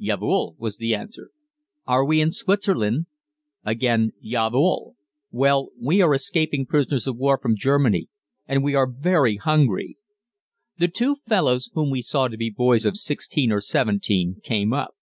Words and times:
"Jawohl" 0.00 0.56
was 0.56 0.78
the 0.78 0.94
answer. 0.94 1.32
"Are 1.86 2.02
we 2.02 2.22
in 2.22 2.32
Switzerland?" 2.32 3.04
Again, 3.62 4.12
"Jawohl." 4.24 4.94
"Well, 5.30 5.68
we 5.78 6.00
are 6.00 6.14
escaping 6.14 6.64
prisoners 6.64 7.06
of 7.06 7.18
war 7.18 7.36
from 7.38 7.58
Germany 7.58 8.08
and 8.48 8.64
we 8.64 8.74
are 8.74 8.90
very 8.90 9.36
hungry." 9.36 9.98
The 10.78 10.88
two 10.88 11.16
fellows, 11.16 11.68
whom 11.74 11.90
we 11.90 12.00
saw 12.00 12.28
to 12.28 12.38
be 12.38 12.48
boys 12.48 12.86
of 12.86 12.96
sixteen 12.96 13.52
or 13.52 13.60
seventeen, 13.60 14.40
came 14.42 14.72
up. 14.72 14.94